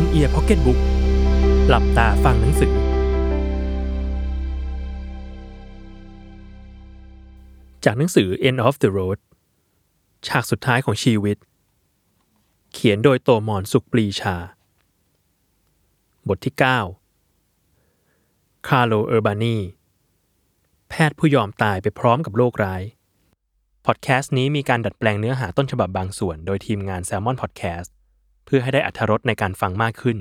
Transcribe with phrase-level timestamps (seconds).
[0.00, 0.78] In-Ear Pocketbook
[1.68, 2.74] หลับตาฟังหนังสือ
[7.84, 9.18] จากหนังสือ End of the Road
[10.26, 11.36] ฉากสุดท้ายของชีวิต
[12.72, 14.36] เขียนโดยโตมร ศุขปรีชา
[16.28, 16.54] บทที่
[17.80, 19.56] 9 คาร์โล เออร์บานี
[20.88, 22.82] แพทย์ผู้ยอมตายไปพร้อมกับโรคร้าย
[23.86, 27.90] พอดแคสต์นี้มีการดัดแปลงเนื้อหาต้นฉบับบางส่วน โดยทีมงาน Salmon Podcast
[28.52, 30.18] พื่อให้ได้อัธรสในการฟังมากขึ้น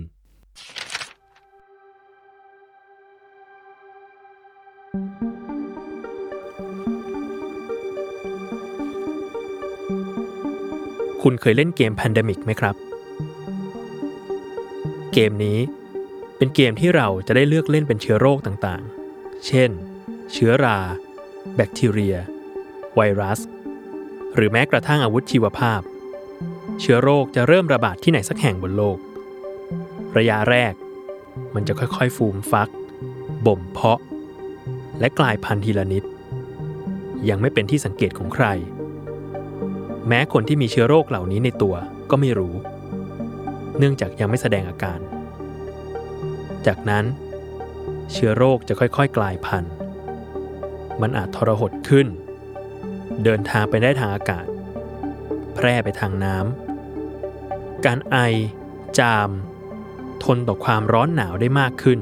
[11.22, 12.76] คุณเคยเล่นเกม Pandemic ไหมครับ
[15.14, 15.60] เกมนี้
[16.38, 19.70] เป็นเกมที่เราจะได้เลือกเล่นเป็นเชื้อโรคต่างๆ เช่น
[20.34, 20.80] เชื้อรา
[21.56, 22.16] แบคทีเรีย
[22.96, 23.40] ไวรัส
[24.36, 25.82] หรือแม้กระทั่งอาวุธชีวภาพ
[26.80, 28.98] เชื้อโรคจะเริ่มระบาดที่ไหนสักแห่งบนโลก
[30.18, 30.74] ระยะแรก
[31.56, 32.70] มันจะค่อยๆฟูมฟัก
[33.46, 34.00] บ่มเพาะ
[35.00, 36.04] และกลายพันธุ์ทีละนิด
[37.30, 38.46] ยังไม่เป็นที่สังเกตของใคร
[40.08, 41.76] แม้คนที่มีเชื้อโรคเหล่านี้ในตัว
[42.10, 42.56] ก็ไม่รู้
[43.78, 45.00] เนื่องจากยังไม่แสดงอาการ
[46.68, 47.06] จากนั้น
[48.12, 49.74] เชื้อโรคจะค่อยๆ กลายพันธุ์
[51.02, 52.08] มันอาจทรหดขึ้น
[53.24, 54.46] เดินทางไปได้ทางอากาศ
[55.56, 56.69] แพร่ไปทางน้ำ
[57.86, 58.18] การไอ
[59.00, 59.30] จาม
[60.24, 62.00] ทนต่อความร้อนหนาวได้มากขึ้น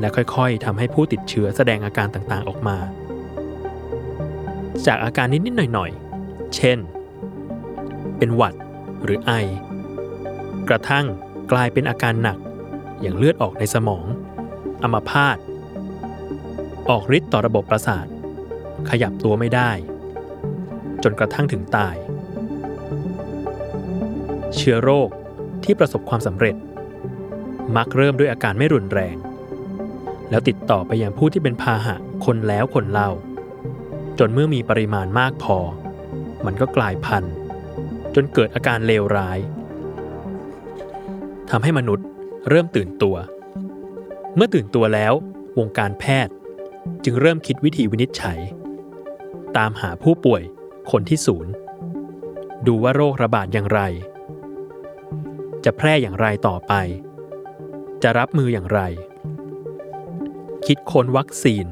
[0.00, 2.76] และค่อยๆทำให้ผู้ติดเชื้อแสดงอาการต่างๆออกมา
[4.86, 6.78] จากอาการนิดๆหน่อยๆ เช่น
[8.18, 8.54] เป็นหวัด
[9.04, 9.32] หรือไอ
[10.68, 11.06] กระทั่ง
[11.52, 12.38] กลายเป็นอาการหนัก
[13.00, 14.06] อย่างเลือดออกในสมอง
[14.82, 15.36] อัมพาต
[16.88, 18.06] ออกฤทธิ์ต่อระบบประสาท
[18.90, 19.70] ขยับตัวไม่ได้
[21.02, 21.96] จนกระทั่งถึงตาย
[24.56, 25.08] เชื้อโรค
[25.64, 26.56] ที่ประสบความสำเร็จ
[27.76, 29.16] มักเริ่มด้วยอาการไม่รุนแรง
[30.30, 33.10] แล้วติดต่อไปยังผู้ที่เป็นพาหะคนแล้วคนเล่า
[34.18, 35.58] จนเมื่อมีปริมาณมากพอ
[36.44, 37.34] มันก็กลายพันธุ์
[38.14, 39.38] จนเกิดอาการเลวร้าย
[41.50, 42.06] ทำให้มนุษย์
[42.48, 43.16] เริ่มตื่นตัว
[44.34, 45.12] เมื่อตื่นตัวแล้ว
[45.58, 46.34] วงการแพทย์
[47.04, 48.40] จึงเริ่มคิดวิธีวินิจฉัย
[49.56, 50.42] ตามหาผู้ป่วย
[50.90, 51.52] คนที่ศูนย์
[52.66, 53.80] ดูว่าโรคระบาดอย่างไร
[55.64, 56.72] จะแพร่อย่างไรต่อไป
[58.02, 58.80] จะรับมืออย่างไร
[60.66, 61.66] คิดค้นวัคซีน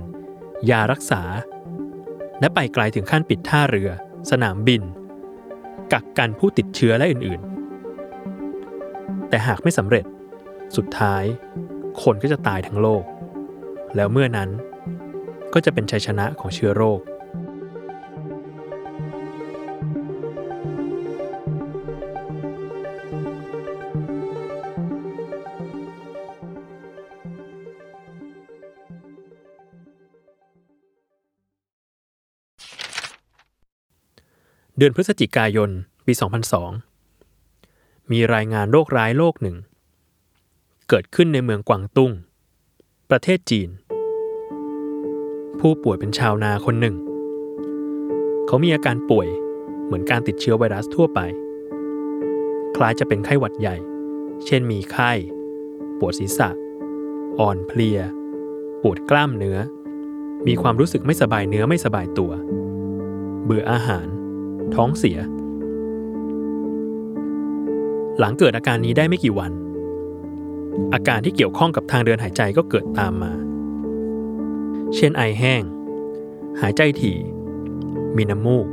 [0.71, 1.23] ยารักษา
[2.41, 3.91] และไปไกลถึงขั้นปิดท่าเรือ
[4.31, 4.83] สนามบิน
[5.93, 10.05] กักกันผู้ติดเชื้อและอื่นๆ แต่หากไม่สำเร็จ
[10.77, 11.25] สุดท้าย
[12.03, 13.05] คนก็จะตายทั้งโลก
[13.97, 14.51] แล้วเมื่อนั้น
[15.55, 17.01] ก็จะเป็นชัยชนะของเชื้อโรค
[34.81, 35.71] เดือนพฤศจิกายน
[36.07, 36.13] ปี
[37.33, 39.57] 2002 มีรายงานโรคร้ายโรคหนึ่ง
[40.89, 42.13] เกิดขึ้นในเมืองกวางตุ้ง
[43.11, 43.69] ประเทศจีน
[45.61, 46.97] ผู้ป่วยเป็นชาวนาคนหนึ่ง
[48.47, 49.29] เขามีอาการป่วย
[49.85, 51.21] เหมือนการติดเชื้อไวรัสทั่วไป
[52.77, 53.77] คล้ายจะเป็นไข้หวัดใหญ่
[54.47, 55.13] เช่นมีไข้
[55.99, 56.49] ปวดศีรษะ
[57.39, 58.01] อ่อนเพลีย
[58.83, 59.59] ปวดกล้ามเนื้อ
[60.47, 62.33] มีความรู้สึกไม่สบายเนื้อไม่สบายตัว
[63.45, 64.09] เบื่ออาหาร
[64.77, 65.19] ท้องเสีย
[68.19, 69.53] หลังเกิดอาการนี้ได้ไม่กี่วัน
[70.95, 73.33] อาการที่เกี่ยวข้องกับทางเดินหายใจก็เกิดตามมา
[74.97, 75.63] เช่นไอแห้ง
[76.61, 77.19] หายใจถี่
[78.17, 78.67] มีน้ำมูก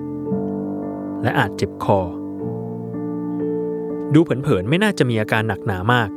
[1.24, 2.00] และอาจเจ็บคอ
[4.14, 6.10] ดูเผินๆไม่น่าจะมีอาการหนักหนามาก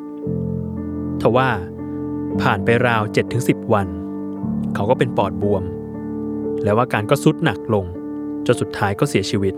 [1.21, 1.49] ทว่า
[2.43, 3.03] ผ่านไปราว
[3.39, 3.89] 7-10 วัน
[4.75, 5.65] เขาก็เป็นปอดบวม
[6.65, 7.85] แล้วอาการก็สุดหนักลง
[8.47, 9.55] จนสุดท้ายก็เสียชีวิต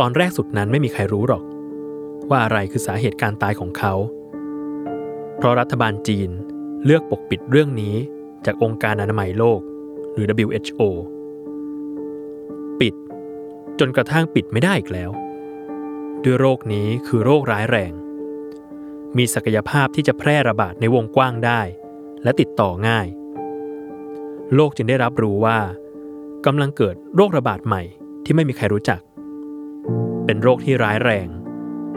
[0.04, 1.44] อนแรกสุดนั้นไม่มีใครรู้หรอก
[2.30, 3.94] ว่าอะไรคือสาเหตุการตายของเขา
[5.36, 6.30] เพราะรัฐบาลจีน
[6.84, 7.94] เลือกปกปิดเรื่องนี้
[8.46, 9.60] จากองค์การอนามัยโลก
[10.14, 10.80] หรือ WHO
[12.80, 12.94] ปิด
[13.78, 15.10] จนกระทั่งปิดไม่ได้อีกแล้ว
[16.24, 17.92] ด้วยโรคนี้คือโรคร้ายแรง
[19.16, 21.60] มีศักยภาพที่จะแพร่ระบาดในวงกว้างได้
[22.22, 23.06] และติดต่อง่าย
[24.54, 25.58] โลกจึงได้รับรู้ว่า
[26.46, 27.82] กำลังเกิดโรคระบาดใหม่
[28.24, 29.00] ที่ไม่มีใครรู้จัก
[30.26, 31.28] เป็นโรคที่ร้ายแรง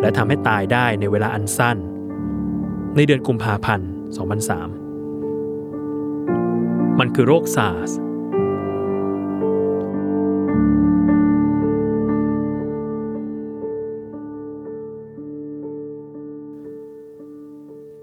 [0.02, 1.78] และทำให้ตายได้ในเวลาอันสั้น
[2.96, 4.00] ในเดือนกุมภาพันธ์ 2003
[7.00, 7.92] มันคือโรคซาร์ส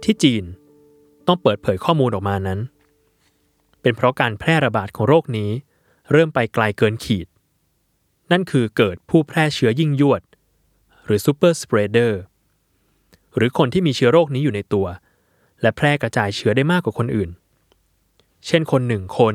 [0.04, 0.44] ที่จีน
[1.26, 2.60] ต้องเปิดเผยข้อมูลออกมานั้น
[3.82, 5.50] เป็นเพราะการแพร่ระบาดของโรคนี้
[6.12, 7.26] เริ่มไปไกลเกินขีด
[8.32, 10.22] นั่นคือเกิดผู้แพร่เชื้อยิ่งยวด
[11.04, 12.20] หรือซูเปอร์สเปรเดอร์
[13.36, 14.86] หรือคนที่มีเชื้อโรคนี้อยู่ในตัว
[15.62, 17.30] และแพร่กระจายเชื้อได้มากกว่าคนอื่น
[18.46, 19.34] เช่นคนหนึ่งคน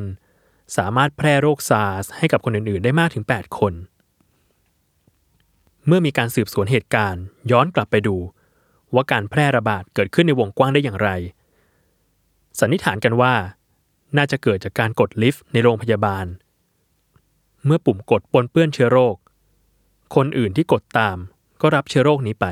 [0.78, 3.74] สามารถแพร่โรคซาร์สให้กับคนอื่นๆ ได้มากถึง 8 คน
[5.88, 8.18] เมื่อมีการสืบสวนเหตุการณ์ ย้อนกลับไปดู
[8.94, 11.10] ว่าการแพร่ระบาดเกิดขึ้นในวงกว้างได้อย่างไร
[12.60, 13.34] สันนิษฐานกันว่า
[14.18, 16.26] น่าจะเกิดจากการกดลิฟต์ในโรงพยาบาล
[17.66, 19.16] เมื่อปุ่มกดปนเปื้อนเชื้อโรค
[20.16, 21.18] คนอื่นที่กดตาม
[21.62, 22.46] ก็รับเชื้อโรคนี้ไป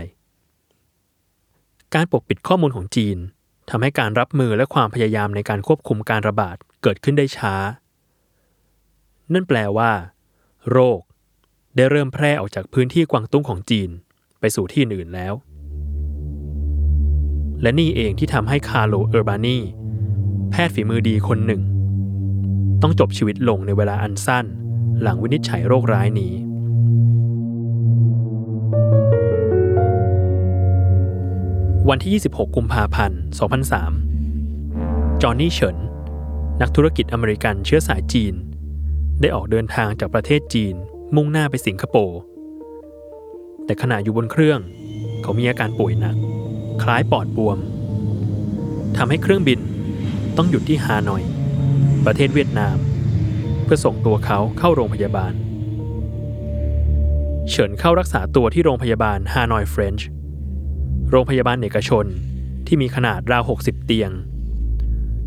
[1.96, 3.18] การปกปิดข้อมูลของจีน
[3.70, 7.54] ทำให้การรับมือและความพยายามในการควบคุมการระบาดเกิดขึ้นได้ช้า
[9.34, 9.92] นั่นแปลว่า
[10.72, 11.02] โรค
[11.76, 13.90] ได้เริ่มแพร่ออกจากพื้นที่กวางตุ้งของจีน
[14.40, 15.34] ไปสู่ที่อื่นแล้ว
[17.62, 19.58] และนี่เองที่ทำให้คาร์โล เออร์บานี
[20.52, 21.62] แพทย์ฝีมือดีคนหนึ่ง
[22.82, 24.46] ต้องจบชีวิตลงในเวลาอันสั้น
[25.01, 26.34] หลังวินิจฉัยโรคร้ายนี้
[31.90, 33.19] วันที่ 26 กุมภาพันธ์
[34.19, 35.78] 2003 จอห์นนี่เฉิน
[36.62, 38.34] นักธุรกิจอเมริกันเชื้อสายจีน
[39.22, 40.75] ได้ออกเดินทางจากประเทศจีน
[41.16, 42.19] มุ่งหน้าไปสิงคโปร์
[43.66, 44.60] แต่ขณะอยู่บนเครื่อง
[45.22, 46.16] เขามีอาการป่วยหนัก
[46.84, 47.57] คล้ายปอดบวม
[48.98, 49.60] ทำให้เครื่องบิน
[50.38, 51.24] ต้องหยุดที่ฮานอย
[52.06, 52.78] ประเทศเวียดนาม
[53.71, 55.33] พื่อส่งตัวเขาเข้าโรงพยาบาล
[57.50, 60.07] เฉินเข้ารักษาตัวที่โรงพยาบาลฮานอยเฟรนช์
[61.10, 62.06] โรงพยาบาลเอกชน
[62.68, 64.12] ที่มีขนาดราว 60 เตียง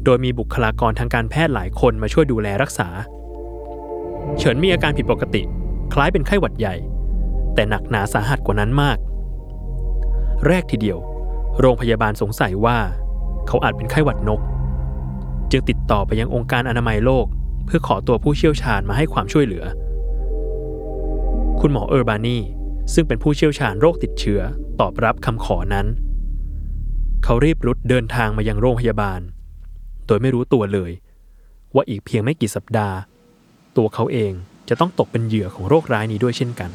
[0.04, 2.88] โดยมีบุคลากรทางการแพทย์หลายคนมาช่วยดูแลรักษา
[4.38, 5.42] เฉินมีอาการผิดปกติ
[5.92, 6.74] คล้ายเป็นไข้หวัดใหญ่
[7.54, 8.98] แต่หนักหนาสาหัสกว่านั้นมาก
[10.46, 10.98] แรกทีเดียว
[11.60, 12.78] โรงพยาบาลสงสัยว่า
[13.46, 14.40] เขาอาจเป็นไข้หวัดนก
[15.50, 17.26] จึงติดต่อไปยังองค์การอนามัยโลก
[17.64, 19.64] เพื่อขอตัวผู้เชี่ยวชาญมาให้ความช่วยเหลือ
[21.60, 22.38] คุณหมอเออร์บานี
[22.94, 24.40] ซึ่งเป็นผู้เชี่ยวชาญโรคติดเชื้อ
[24.80, 25.86] ตอบรับคำขอนั้น
[27.24, 29.20] เขารีบรุดเดินทางมายังโรงพยาบาล
[30.06, 30.92] โดยไม่รู้ตัวเลย
[31.74, 32.96] ว่าอีกเพียงไม่กี่สัปดาห์
[33.76, 34.32] ตัวเขาเอง
[34.68, 36.70] จะต้องตกเป็นเหยื่อของโรคร้ายนี้ด้วยเช่นกัน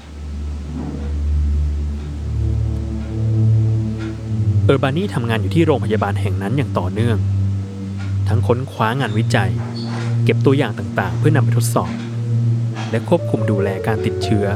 [4.66, 7.18] เออร์บานีทำงานอยู่ที่โรงพยาบาลแห่งนั้นอย่างต่อเนื่อง
[8.28, 9.52] ทั้งค้นคว้างานวิจัย
[10.30, 11.94] เก็บตัวอย่างต่างๆ เพื่อนำไปทดสอบ
[12.92, 14.48] และควบคุมดูแลการติดเชื้อ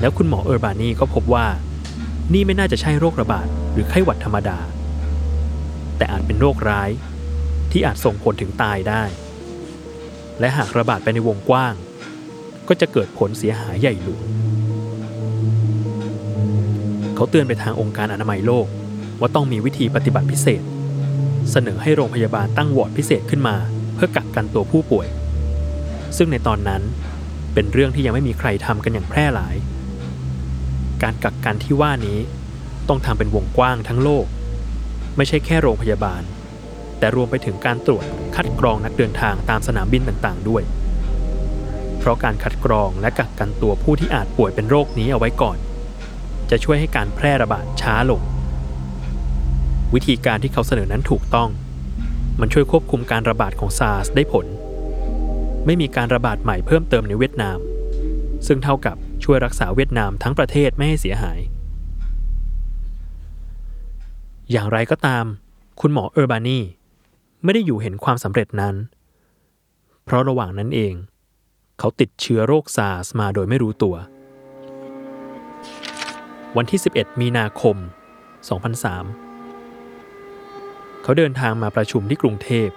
[0.00, 1.46] แล้วคุณหมอเออร์บานีก็พบว่า
[2.32, 4.58] นี่ไม่น่าจะใช่โรคระบาดหรือไข้หวัดธรรมดา
[5.96, 6.90] แต่อาจเป็นโรคร้าย
[7.72, 9.02] ที่อาจส่งผลถึงตายได้
[10.40, 11.74] และหากระบาดไปในวงกว้าง
[12.68, 14.24] ก็จะเกิดผลเสียหายใหญ่หลวง
[17.14, 18.66] เขาเตือนไปทางองค์การอนามัยโลก
[19.20, 20.62] ว่าต้องมีวิธีปฏิบัติพิเศษ
[21.50, 23.56] เสนอให้โรงพยาบาลตั้งวอร์ดพิเศษขึ้นมา
[23.98, 25.06] พื่อกักกันตัวผู้ป่วย
[26.16, 26.82] ซึ่งในตอนนั้น
[27.54, 29.54] เป็นเรื่องที่ยังไม่มีใครทำกันอย่างแพร่หลาย
[31.02, 32.18] การกักกันที่ว่านี้
[32.88, 34.26] ต้องทำเป็นวงกว้างทั้งโลก
[35.16, 36.22] ไม่ใช่แค่โรงพยาบาล
[36.98, 38.04] แต่รวมไปถึงการตรวจ
[38.36, 40.62] คัดกรองนักเดินทางตามสนามบินต่างๆ ด้วย
[41.98, 45.58] เพราะการคัดกรองและกักกันตัวผู้ที่อาจป่วยเป็นโรคนี้เอาไว้ก่อน
[46.50, 48.22] จะช่วยให้การแพร่ระบาดช้าลง
[49.94, 51.48] วิธีการที่เขาเสนอนั้นถูกต้อง
[52.40, 54.46] มันช่วยควบคุมการระบาดของซาร์สได้ผล
[55.66, 57.58] ไม่มีการระบาดใหม่เพิ่มเติมในเวียดนาม
[58.46, 61.38] ซึ่งเท่ากับช่วยรักษาเวียดนามทั้งประเทศไม่ให้เสียหาย
[64.50, 65.24] อย่างไรก็ตาม
[65.80, 66.58] คุณหมอเออร์บานี
[67.44, 68.74] ไม่ได้อยู่เห็นความสำเร็จนั้น
[70.04, 70.94] เพราะระหว่างนั้นเอง
[71.78, 73.96] เขาติดเชื้อโรคซาร์สมาโดยไม่รู้ตัว
[76.56, 77.76] วันที่ 11 มีนาคม
[78.58, 79.27] 2003
[81.02, 82.68] เขาเดินทางมาประชุมที่กรุงเทพ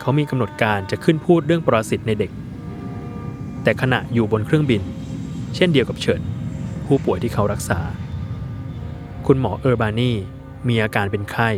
[0.00, 2.30] เขามีกำหนดการจะขึ้นพูดเรื่องปรสิตในเด็ก
[3.62, 4.82] แต่ขณะอยู่บนเครื่องบิน
[5.54, 6.22] เช่นเดียวกับเฉิน
[6.86, 7.80] ผู้ป่วยที่เขารักษา
[9.26, 10.12] คุณหมอเออร์บานี
[10.68, 11.50] มีอาการเป็นไข้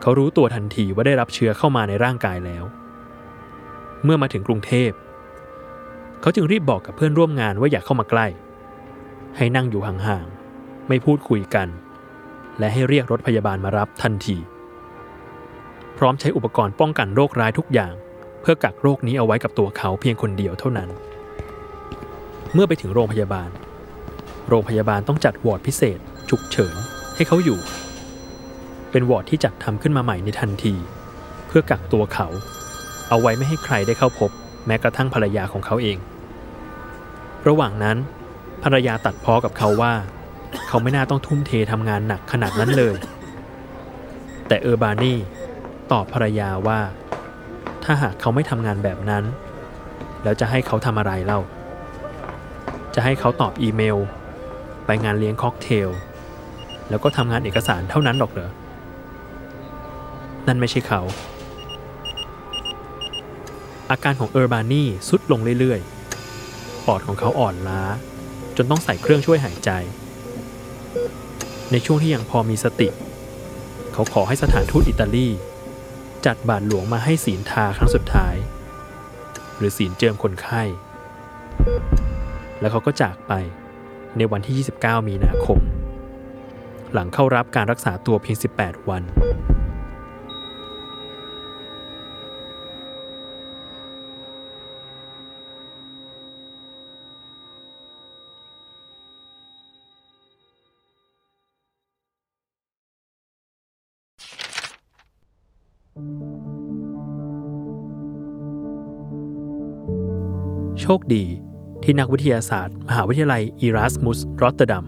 [0.00, 2.64] เขารู้ตัวทันทีว่าได้รับเชื้อเข้ามาในร่างกายแล้ว
[4.04, 4.90] เมื่อมาถึงกรุงเทพ
[6.20, 8.26] เขาจึงรีบบอกกับเพื่อนร่วมงานว่าอย่าเข้ามาใกล้
[9.36, 11.68] ให้นั่งอยู่ห่างๆ ไม่พูดคุยกัน
[12.58, 14.36] และให้เรียกรถพยาบาลมารับทันที
[15.98, 17.92] พร้อมใช้อุปกรณ์ป้องกันโรคร้ายทุกอย่าง
[18.40, 20.88] เพื่อกักโรคนี้เอาไว้กับตัวเขาเพียงคนเดียวเท่านั้น
[22.54, 23.50] เมื่อไปถึงโรงพยาบาล
[24.48, 25.98] โรงพยาบาลต้องจัดวอร์ดพิเศษ
[26.30, 26.74] ฉุกเฉิน
[27.16, 27.58] ให้เขาอยู่
[28.90, 30.74] เป็นวอร์ดที่จัดทำขึ้นมาใหม่ในทันที
[31.46, 32.28] เพื่อกักตัวเขา
[33.08, 34.30] เอาไว้ไม่ให้ใครได้เข้าพบ
[34.66, 35.98] แม้กระทั่งภรรยาของเขาเอง
[37.48, 37.96] ระหว่างนั้น
[38.62, 39.94] ภรรยาตัดพ้อกับเขาว่า
[40.68, 42.94] เขาไม่น่าต้องทุ่มเททำงานหนักขนาดนั้นเลย
[44.48, 45.18] แต่เออร์บานี่
[45.92, 46.80] ตอบภรรยาว่า
[47.84, 49.24] ถ้าหากเขาไม่ทำงานแบบนั้น
[50.22, 51.40] แล้วจะให้เขาทำอะไรเล่า
[52.94, 53.98] จะให้เขาตอบอีเมล
[54.86, 55.88] ไปงานเลี้ยงค็อกเทล
[56.88, 58.50] แล้วก็ทำงานเอกสารเท่านั้นหรอกเหรอ
[60.46, 61.00] นั่นไม่ใช่เขา
[63.90, 67.82] อาการของเออร์บานี่สุดลงเรื่อยๆ ปอดของเขาอ่อนล้า
[68.56, 69.70] จนต้องใส่เครื่องช่วยหายใจ
[71.72, 72.88] ในช่วงที่ยังพอมีสติ
[73.92, 75.28] เขาขอให้สถานทูตอิตาลี
[76.26, 78.34] จัดบาทหลวงมาให้ศีลทาครั้งสุดท้าย
[79.56, 80.62] หรือศีลเจิมคนไข้
[82.60, 83.32] แล้วเขาก็จากไป
[84.16, 85.58] ในวันที่ 29 มีนาคม
[86.92, 89.02] หลังเข้ารับการรักษาตัวเพียง 18 วัน
[110.98, 111.24] โชคดี
[111.82, 114.84] ที่นักวิทยาศาสตร์ มหาวิทยาลัยอีราสมุสรอตเตอร์ดัม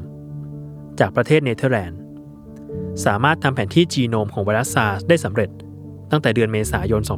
[1.00, 2.00] จากประเทศเนเธอร์แลนด์
[3.04, 5.50] สามารถทำแผนที่จีโนมของไวรัสซาร์สได้สำเร็จ
[6.10, 7.12] ตั้งแต่เดือนเมษายน 2003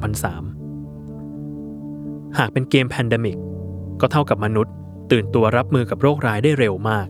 [2.39, 3.37] หากเป็นเกม Pandemic
[4.01, 4.75] ก็เท่ากับมนุษย์
[5.11, 7.09] ตื่นตัวรับมือกับโรคร้ายได้เร็วมาก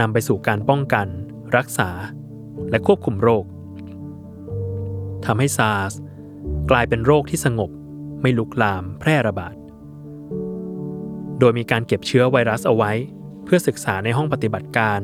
[0.00, 1.06] นำไปสู่การป้องกัน
[1.56, 1.90] รักษา
[2.70, 3.44] และควบคุมโรค
[5.24, 5.92] ทำให้ซาร์ส
[6.70, 7.70] กลายเป็นโรคที่สงบ
[8.22, 9.54] ไม่ลุกลามแพร่ระบาด
[11.40, 12.92] โดยมีการเก็บเชื้อไวรัสเอาไว้
[13.44, 15.00] เพื่อศึกษาในห้องปฏิบัติการ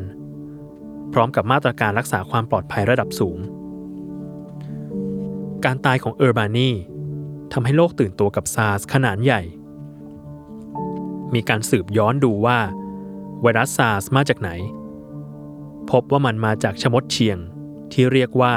[1.13, 3.39] พร้อมกับมาตรการรักษาความปลอดภัยระดับสูง
[5.65, 6.71] การตายของเออร์บานี
[7.53, 9.43] ทำให้โลกตื่นตัวกับซาร์สขนาดใหญ่
[11.35, 12.59] มีการสืบย้อนดูว่า
[13.43, 14.51] ไวรัสซาร์สมาจากไหน
[15.91, 17.39] พบว่ามันมาจากชะมดเชียง
[17.93, 18.55] ที่เรียกว่า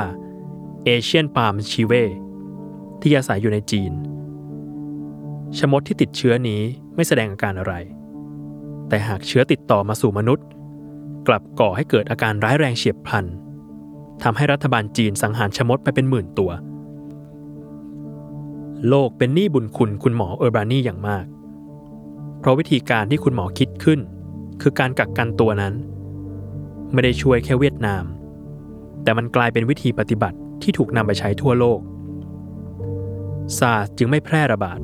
[0.86, 1.94] เอเชียนปาล์มชีเว
[3.02, 3.92] ที่อาศัยอยู่ในจีน
[5.58, 6.62] ชมดที่ติดเชื้อนี้
[6.96, 7.74] ไม่แสดงอาการอะไร
[8.88, 10.48] แต่หากเชื้อติดต่อมาสู่มนุษย์
[11.28, 13.26] กลับก่อให้เกิดอาการร้ายแรงเฉียบพลัน
[14.24, 16.52] ทำให้รัฐบาลจีนสังหารชมดไปเป็นหมื่นตัว
[18.90, 21.26] โลกเป็นหนี้บุญคุณคุณหมอเออร์บานีอย่างมาก
[22.40, 24.00] เพราะวิธีการที่คุณหมอคิดขึ้น
[24.62, 25.74] คือการกักกันตัวนั้น
[26.94, 28.04] ไม่ได้ช่วยแค่เวียดนาม
[29.04, 31.80] แต่มันกลายเป็นวิธีปฏิบัติที่ถูกนำไปใช้ทั่วโลก
[33.58, 34.80] ซาจึงไม่แพร่ระบาด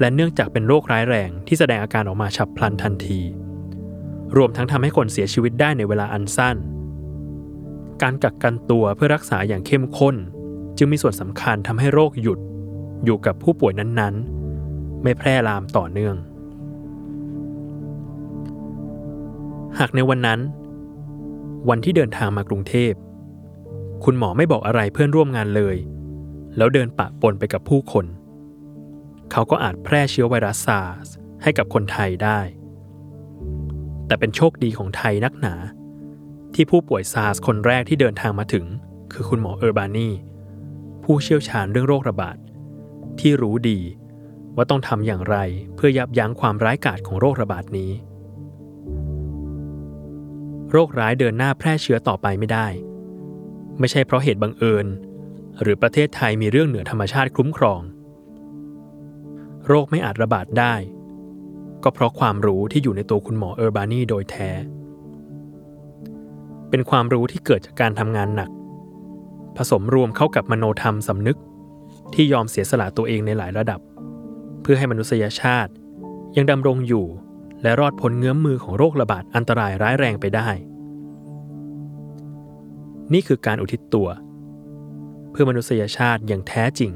[0.00, 3.20] และเนื่องจากเป็นโรคร้ายแรงที่แสดงอาการออกมาฉับพลันทันที
[4.36, 6.56] รวมทั้งทำให้คนเสียชีวิตได้ในเวลาอันสั้น
[8.02, 10.16] การกักกันตัวเพื่อรักษาอย่างเข้มข้น
[10.76, 12.38] จึงมีส่วนสำคัญทำให้โรคหยุด
[13.04, 16.16] อยู่กับผู้ป่วยนั้นๆ ไม่แพร่ลามต่อเนื่อง
[19.78, 20.40] หากในวันนั้น
[21.68, 22.92] วันที่เดินทางมากรุงเทพ
[24.04, 25.76] คุณหมอไม่บอกอะไรเพื่อนร่วมงานเลย
[26.56, 28.06] แล้วเดินปะปนไปกับผู้คน
[29.36, 31.08] เขาก็อาจแพร่เชื้อไวรัสซาร์ส
[31.42, 32.40] ให้กับคนไทยได้
[34.06, 35.54] แต่เป็นโชคดีของไทยนักหนา
[36.54, 38.66] ที่ผู้ป่วยซาร์สคนแรกที่เดินทางมาถึง
[39.12, 40.08] คือคุณหมอเออร์บานี
[41.04, 42.36] ผู้เชี่ยวชาญเรื่องโรคระบาด
[43.20, 43.80] ที่รู้ดี
[44.56, 45.36] ว่าต้องทำอย่างไร
[45.74, 47.90] เพื่อยับยั้งความร้ายกาจของโรคระบาดนี้
[50.70, 52.66] โรคร้ายเดินหน้าแพร่เชื้อต่อไปไม่ได้
[53.78, 54.86] ไม่ใช่เพราะเหตุบังเอิญ
[55.60, 57.82] หรือประเทศไทยมีเรื่องเหนือธรรมชาติคุ้มครอง
[59.66, 60.74] โรคไม่อาจระบาดได้
[61.82, 64.50] ก็เพราะความรู้ที่อยู่ในตัวคุณหมอเออร์บานีโดยแท้
[66.70, 68.50] เป็นความรู้ที่เกิดจากการทำงานหนัก
[69.56, 71.38] ผสมรวมเข้ากับมโนธรรมสำนึก
[72.14, 73.80] ที่ยอมเสียสละตัวเองในหลายระดับ
[74.62, 75.72] เพื่อให้มนุษยชาติ
[76.36, 77.06] ยังดำรงอยู่
[77.62, 80.48] และรอดพ้นเงื้อมมือของโรคระบาดอันตรายร้ายแรงไปได้
[83.12, 84.08] นี่คือการอุทิศตัว
[85.30, 86.92] เพื่อมนุษยชาติอย่างแท้จริง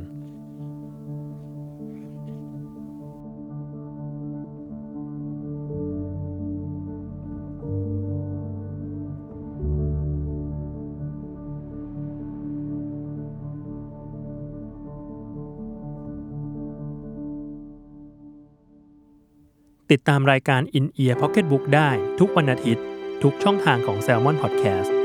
[19.90, 22.84] ติดตามรายการ In Ear Pocketbook ได้ทุกวันอาทิตย์
[23.22, 24.97] ทุกช่องทางของ Salmon Podcast